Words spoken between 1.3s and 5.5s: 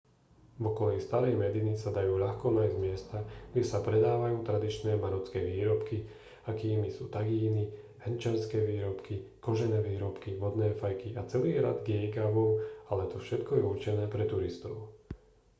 mediny sa dajú ľahko nájsť miesta kde sa predávajú tradičné marocké